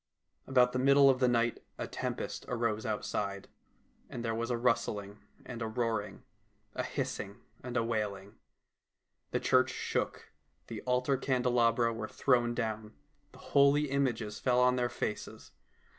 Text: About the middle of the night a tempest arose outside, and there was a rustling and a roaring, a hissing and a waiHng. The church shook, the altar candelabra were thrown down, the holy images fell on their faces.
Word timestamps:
About 0.47 0.71
the 0.73 0.79
middle 0.79 1.11
of 1.11 1.19
the 1.19 1.27
night 1.27 1.59
a 1.77 1.85
tempest 1.87 2.43
arose 2.47 2.87
outside, 2.87 3.47
and 4.09 4.25
there 4.25 4.33
was 4.33 4.49
a 4.49 4.57
rustling 4.57 5.19
and 5.45 5.61
a 5.61 5.67
roaring, 5.67 6.23
a 6.73 6.81
hissing 6.81 7.37
and 7.63 7.77
a 7.77 7.81
waiHng. 7.81 8.33
The 9.29 9.39
church 9.39 9.69
shook, 9.69 10.31
the 10.65 10.81
altar 10.87 11.17
candelabra 11.17 11.93
were 11.93 12.07
thrown 12.07 12.55
down, 12.55 12.95
the 13.31 13.37
holy 13.53 13.91
images 13.91 14.39
fell 14.39 14.59
on 14.59 14.75
their 14.75 14.89
faces. 14.89 15.51